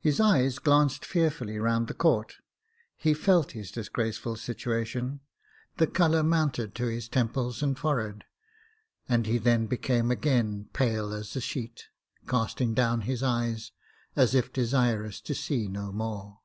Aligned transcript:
His 0.00 0.18
eyes 0.18 0.58
glanced 0.58 1.04
fearfully 1.04 1.60
round 1.60 1.86
the 1.86 1.94
court— 1.94 2.38
he 3.06 3.14
felt 3.14 3.52
his 3.52 3.70
disgraceful 3.70 4.34
situation— 4.34 5.20
the 5.78 5.86
colour 5.86 6.24
mounted 6.24 6.74
to 6.74 6.86
his 6.86 7.08
temples 7.08 7.62
and 7.62 7.78
forehead, 7.78 8.24
and 9.08 9.26
he 9.26 9.38
then 9.38 9.66
became 9.68 10.10
again 10.10 10.68
pale 10.72 11.12
as 11.12 11.36
a 11.36 11.40
sheet, 11.40 11.84
casting 12.26 12.74
down 12.74 13.02
his 13.02 13.22
eyes, 13.22 13.70
as 14.16 14.34
if 14.34 14.52
desirous 14.52 15.20
to 15.20 15.36
see 15.36 15.68
no 15.68 15.92
more. 15.92 16.40